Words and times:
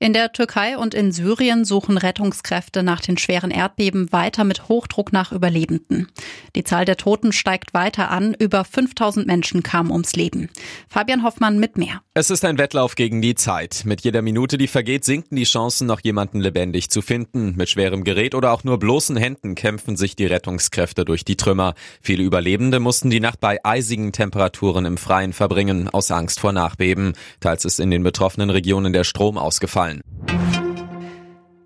In 0.00 0.12
der 0.12 0.30
Türkei 0.30 0.78
und 0.78 0.94
in 0.94 1.10
Syrien 1.10 1.64
suchen 1.64 1.98
Rettungskräfte 1.98 2.84
nach 2.84 3.00
den 3.00 3.18
schweren 3.18 3.50
Erdbeben 3.50 4.12
weiter 4.12 4.44
mit 4.44 4.68
Hochdruck 4.68 5.12
nach 5.12 5.32
Überlebenden. 5.32 6.06
Die 6.54 6.62
Zahl 6.62 6.84
der 6.84 6.96
Toten 6.96 7.32
steigt 7.32 7.74
weiter 7.74 8.08
an. 8.08 8.32
Über 8.38 8.64
5000 8.64 9.26
Menschen 9.26 9.64
kamen 9.64 9.90
ums 9.90 10.14
Leben. 10.14 10.50
Fabian 10.88 11.24
Hoffmann 11.24 11.58
mit 11.58 11.76
mehr. 11.76 12.00
Es 12.14 12.30
ist 12.30 12.44
ein 12.44 12.58
Wettlauf 12.58 12.94
gegen 12.94 13.20
die 13.20 13.34
Zeit. 13.34 13.82
Mit 13.86 14.02
jeder 14.02 14.22
Minute, 14.22 14.56
die 14.56 14.68
vergeht, 14.68 15.04
sinken 15.04 15.34
die 15.34 15.42
Chancen, 15.42 15.88
noch 15.88 16.00
jemanden 16.00 16.38
lebendig 16.38 16.90
zu 16.90 17.02
finden. 17.02 17.56
Mit 17.56 17.68
schwerem 17.68 18.04
Gerät 18.04 18.36
oder 18.36 18.52
auch 18.52 18.62
nur 18.62 18.78
bloßen 18.78 19.16
Händen 19.16 19.56
kämpfen 19.56 19.96
sich 19.96 20.14
die 20.14 20.26
Rettungskräfte 20.26 21.04
durch 21.04 21.24
die 21.24 21.36
Trümmer. 21.36 21.74
Viele 22.00 22.22
Überlebende 22.22 22.78
mussten 22.78 23.10
die 23.10 23.18
Nacht 23.18 23.40
bei 23.40 23.58
eisigen 23.64 24.12
Temperaturen 24.12 24.84
im 24.84 24.96
Freien 24.96 25.32
verbringen, 25.32 25.88
aus 25.88 26.12
Angst 26.12 26.38
vor 26.38 26.52
Nachbeben. 26.52 27.14
Teils 27.40 27.64
ist 27.64 27.80
in 27.80 27.90
den 27.90 28.04
betroffenen 28.04 28.50
Regionen 28.50 28.92
der 28.92 29.02
Strom 29.02 29.36
ausgefallen 29.36 29.87
ausfallen. 29.88 30.00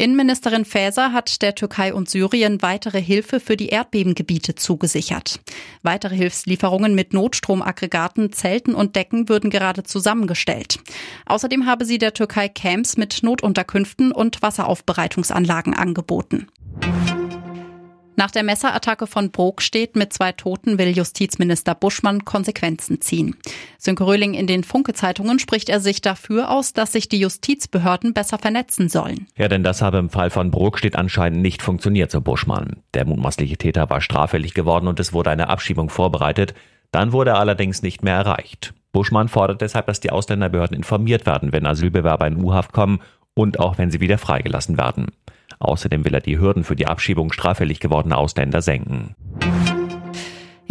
Innenministerin 0.00 0.64
Faeser 0.64 1.12
hat 1.12 1.42
der 1.42 1.56
Türkei 1.56 1.92
und 1.92 2.08
Syrien 2.08 2.62
weitere 2.62 3.02
Hilfe 3.02 3.40
für 3.40 3.56
die 3.56 3.70
Erdbebengebiete 3.70 4.54
zugesichert. 4.54 5.40
Weitere 5.82 6.14
Hilfslieferungen 6.14 6.94
mit 6.94 7.12
Notstromaggregaten, 7.12 8.30
Zelten 8.32 8.76
und 8.76 8.94
Decken 8.94 9.28
würden 9.28 9.50
gerade 9.50 9.82
zusammengestellt. 9.82 10.78
Außerdem 11.26 11.66
habe 11.66 11.84
sie 11.84 11.98
der 11.98 12.14
Türkei 12.14 12.48
Camps 12.48 12.96
mit 12.96 13.24
Notunterkünften 13.24 14.12
und 14.12 14.40
Wasseraufbereitungsanlagen 14.40 15.74
angeboten. 15.74 16.46
Nach 18.18 18.32
der 18.32 18.42
Messerattacke 18.42 19.06
von 19.06 19.30
Brokstedt 19.30 19.94
mit 19.94 20.12
zwei 20.12 20.32
Toten 20.32 20.76
will 20.76 20.88
Justizminister 20.88 21.76
Buschmann 21.76 22.24
Konsequenzen 22.24 23.00
ziehen. 23.00 23.36
Sönke 23.78 24.04
Röhling 24.04 24.34
in 24.34 24.48
den 24.48 24.64
Funke-Zeitungen 24.64 25.38
spricht 25.38 25.68
er 25.68 25.78
sich 25.78 26.00
dafür 26.00 26.50
aus, 26.50 26.72
dass 26.72 26.90
sich 26.90 27.08
die 27.08 27.20
Justizbehörden 27.20 28.14
besser 28.14 28.38
vernetzen 28.38 28.88
sollen. 28.88 29.28
Ja, 29.36 29.46
denn 29.46 29.62
das 29.62 29.82
habe 29.82 29.98
im 29.98 30.10
Fall 30.10 30.30
von 30.30 30.50
Brokstedt 30.50 30.96
anscheinend 30.96 31.42
nicht 31.42 31.62
funktioniert, 31.62 32.10
so 32.10 32.20
Buschmann. 32.20 32.82
Der 32.92 33.04
mutmaßliche 33.04 33.56
Täter 33.56 33.88
war 33.88 34.00
straffällig 34.00 34.52
geworden 34.52 34.88
und 34.88 34.98
es 34.98 35.12
wurde 35.12 35.30
eine 35.30 35.48
Abschiebung 35.48 35.88
vorbereitet. 35.88 36.54
Dann 36.90 37.12
wurde 37.12 37.30
er 37.30 37.38
allerdings 37.38 37.82
nicht 37.82 38.02
mehr 38.02 38.16
erreicht. 38.16 38.74
Buschmann 38.90 39.28
fordert 39.28 39.60
deshalb, 39.60 39.86
dass 39.86 40.00
die 40.00 40.10
Ausländerbehörden 40.10 40.76
informiert 40.76 41.24
werden, 41.24 41.52
wenn 41.52 41.66
Asylbewerber 41.66 42.26
in 42.26 42.42
U-Haft 42.42 42.72
kommen 42.72 43.00
und 43.34 43.60
auch 43.60 43.78
wenn 43.78 43.92
sie 43.92 44.00
wieder 44.00 44.18
freigelassen 44.18 44.76
werden. 44.76 45.12
Außerdem 45.58 46.04
will 46.04 46.14
er 46.14 46.20
die 46.20 46.38
Hürden 46.38 46.64
für 46.64 46.76
die 46.76 46.86
Abschiebung 46.86 47.32
straffällig 47.32 47.80
gewordener 47.80 48.18
Ausländer 48.18 48.62
senken. 48.62 49.14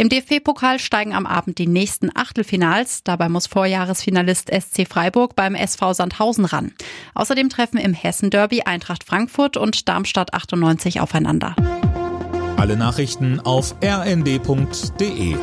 Im 0.00 0.08
DFB-Pokal 0.08 0.78
steigen 0.78 1.12
am 1.12 1.26
Abend 1.26 1.58
die 1.58 1.66
nächsten 1.66 2.14
Achtelfinals. 2.14 3.02
Dabei 3.02 3.28
muss 3.28 3.48
Vorjahresfinalist 3.48 4.48
SC 4.48 4.86
Freiburg 4.88 5.34
beim 5.34 5.56
SV 5.56 5.92
Sandhausen 5.92 6.44
ran. 6.44 6.72
Außerdem 7.14 7.48
treffen 7.48 7.78
im 7.78 7.94
Hessen-Derby 7.94 8.62
Eintracht 8.62 9.02
Frankfurt 9.02 9.56
und 9.56 9.88
Darmstadt 9.88 10.34
98 10.34 11.00
aufeinander. 11.00 11.56
Alle 12.56 12.76
Nachrichten 12.76 13.40
auf 13.40 13.74
rnd.de 13.82 15.36